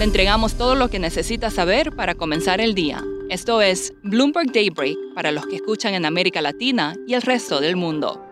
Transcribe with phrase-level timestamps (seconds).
[0.00, 3.04] Le entregamos todo lo que necesita saber para comenzar el día.
[3.28, 7.76] Esto es Bloomberg Daybreak para los que escuchan en América Latina y el resto del
[7.76, 8.26] mundo.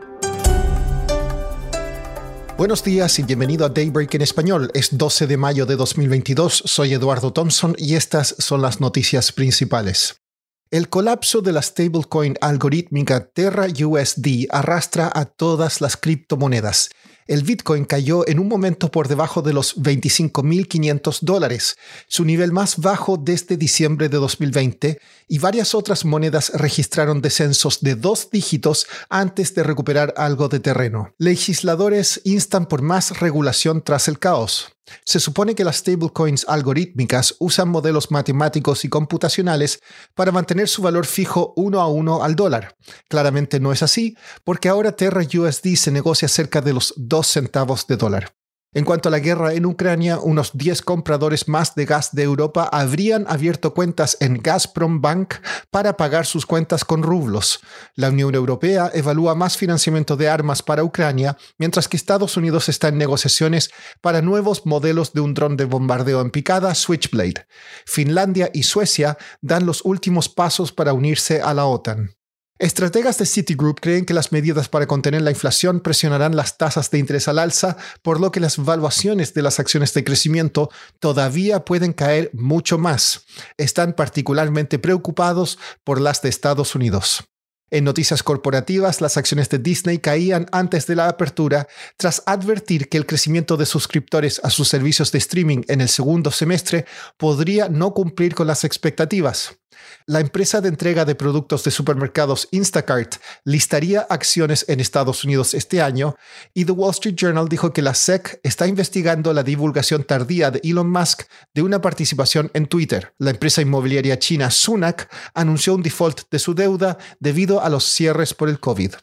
[2.56, 4.70] Buenos días y bienvenido a Daybreak en español.
[4.72, 6.62] Es 12 de mayo de 2022.
[6.64, 10.22] Soy Eduardo Thompson y estas son las noticias principales.
[10.70, 16.88] El colapso de la stablecoin algorítmica Terra USD arrastra a todas las criptomonedas
[17.28, 21.77] el Bitcoin cayó en un momento por debajo de los 25.500 dólares,
[22.09, 27.94] su nivel más bajo desde diciembre de 2020, y varias otras monedas registraron descensos de
[27.94, 31.14] dos dígitos antes de recuperar algo de terreno.
[31.19, 34.72] Legisladores instan por más regulación tras el caos.
[35.05, 39.80] Se supone que las stablecoins algorítmicas usan modelos matemáticos y computacionales
[40.14, 42.77] para mantener su valor fijo uno a uno al dólar.
[43.08, 47.86] Claramente no es así, porque ahora Terra USD se negocia cerca de los 2 centavos
[47.86, 48.38] de dólar.
[48.74, 52.69] En cuanto a la guerra en Ucrania, unos 10 compradores más de gas de Europa
[52.70, 55.36] habrían abierto cuentas en Gazprom Bank
[55.70, 57.61] para pagar sus cuentas con rublos.
[57.94, 62.89] La Unión Europea evalúa más financiamiento de armas para Ucrania, mientras que Estados Unidos está
[62.89, 63.70] en negociaciones
[64.02, 67.46] para nuevos modelos de un dron de bombardeo en picada Switchblade.
[67.86, 72.17] Finlandia y Suecia dan los últimos pasos para unirse a la OTAN.
[72.61, 76.98] Estrategas de Citigroup creen que las medidas para contener la inflación presionarán las tasas de
[76.98, 81.92] interés al alza, por lo que las valuaciones de las acciones de crecimiento todavía pueden
[81.92, 83.25] caer mucho más.
[83.59, 87.23] Están particularmente preocupados por las de Estados Unidos.
[87.70, 92.97] En noticias corporativas, las acciones de Disney caían antes de la apertura tras advertir que
[92.97, 96.86] el crecimiento de suscriptores a sus servicios de streaming en el segundo semestre
[97.18, 99.58] podría no cumplir con las expectativas.
[100.06, 105.83] La empresa de entrega de productos de supermercados Instacart listaría acciones en Estados Unidos este
[105.83, 106.17] año
[106.55, 110.61] y The Wall Street Journal dijo que la SEC está investigando la divulgación tardía de
[110.64, 111.24] Elon Musk
[111.55, 113.14] de una participación en Twitter.
[113.18, 118.33] La empresa inmobiliaria china Sunac anunció un default de su deuda debido a los cierres
[118.33, 118.95] por el COVID.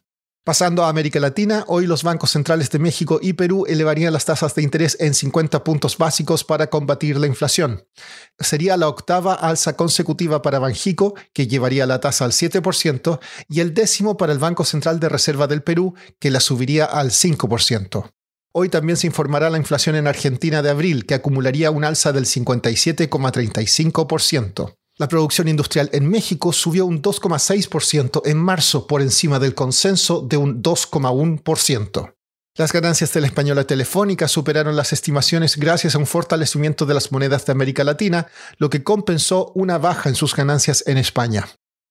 [0.45, 4.53] Pasando a América Latina, hoy los bancos centrales de México y Perú elevarían las tasas
[4.53, 7.87] de interés en 50 puntos básicos para combatir la inflación.
[8.37, 13.19] Sería la octava alza consecutiva para Banjico, que llevaría la tasa al 7%,
[13.49, 17.09] y el décimo para el Banco Central de Reserva del Perú, que la subiría al
[17.09, 18.11] 5%.
[18.53, 22.27] Hoy también se informará la inflación en Argentina de abril, que acumularía un alza del
[22.27, 24.75] 57,35%.
[24.97, 30.37] La producción industrial en México subió un 2,6% en marzo por encima del consenso de
[30.37, 32.13] un 2,1%.
[32.57, 37.11] Las ganancias de la española telefónica superaron las estimaciones gracias a un fortalecimiento de las
[37.11, 41.45] monedas de América Latina, lo que compensó una baja en sus ganancias en España.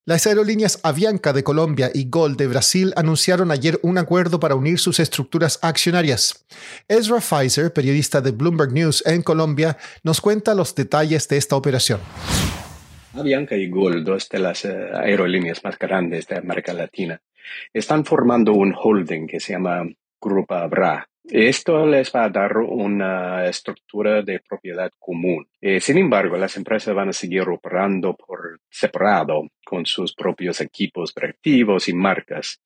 [0.07, 4.79] Las aerolíneas Avianca de Colombia y Gol de Brasil anunciaron ayer un acuerdo para unir
[4.79, 6.47] sus estructuras accionarias.
[6.89, 12.01] Ezra Pfizer, periodista de Bloomberg News en Colombia, nos cuenta los detalles de esta operación.
[13.17, 17.21] Avianca y Gol, dos de las eh, aerolíneas más grandes de América Latina,
[17.73, 19.85] están formando un holding que se llama
[20.21, 21.09] Grupo Abra.
[21.23, 25.47] Esto les va a dar una estructura de propiedad común.
[25.61, 31.13] Eh, sin embargo, las empresas van a seguir operando por separado con sus propios equipos
[31.15, 32.61] reactivos y marcas.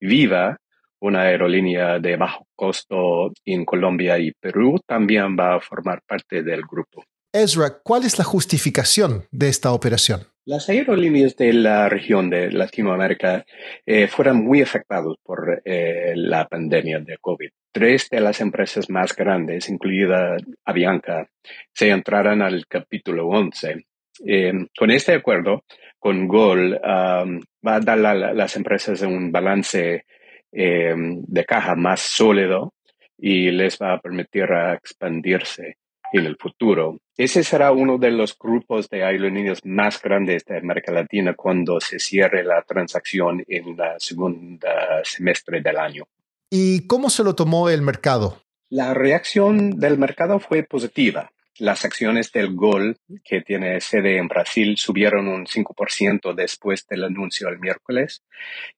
[0.00, 0.56] Viva,
[1.00, 6.62] una aerolínea de bajo costo en Colombia y Perú, también va a formar parte del
[6.62, 7.04] grupo.
[7.32, 10.22] Ezra, ¿cuál es la justificación de esta operación?
[10.46, 13.44] Las aerolíneas de la región de Latinoamérica
[13.86, 17.50] eh, fueron muy afectadas por eh, la pandemia de COVID.
[17.70, 21.28] Tres de las empresas más grandes, incluida Avianca,
[21.72, 23.86] se entraron al capítulo 11.
[24.26, 25.62] Eh, con este acuerdo,
[26.00, 30.04] con GOL, um, va a dar a las empresas un balance
[30.52, 32.74] de caja más sólido
[33.16, 35.76] y les va a permitir expandirse
[36.12, 36.98] en el futuro.
[37.16, 41.98] Ese será uno de los grupos de aerolíneas más grandes de América Latina cuando se
[41.98, 46.04] cierre la transacción en la segunda semestre del año.
[46.50, 48.42] ¿Y cómo se lo tomó el mercado?
[48.70, 51.30] La reacción del mercado fue positiva.
[51.58, 57.48] Las acciones del GOL, que tiene sede en Brasil, subieron un 5% después del anuncio
[57.48, 58.22] el miércoles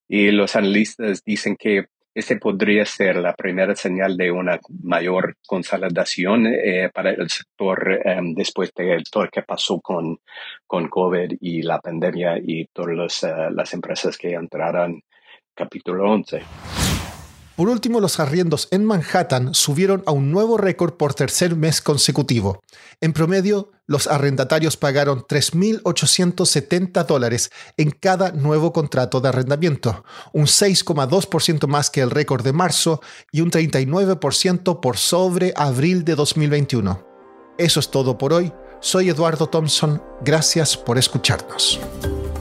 [0.08, 6.46] y los analistas dicen que Este podría ser la primera señal de una mayor consolidación
[6.46, 10.18] eh, para el sector em, después de todo lo que pasó con,
[10.66, 15.00] con COVID y la pandemia y todas eh, las empresas que entrarán
[15.54, 16.42] capítulo 11.
[17.56, 22.62] Por último, los arriendos en Manhattan subieron a un nuevo récord por tercer mes consecutivo.
[23.00, 30.02] En promedio, los arrendatarios pagaron 3.870 dólares en cada nuevo contrato de arrendamiento,
[30.32, 36.14] un 6,2% más que el récord de marzo y un 39% por sobre abril de
[36.14, 37.06] 2021.
[37.58, 38.52] Eso es todo por hoy.
[38.80, 40.02] Soy Eduardo Thompson.
[40.24, 41.78] Gracias por escucharnos.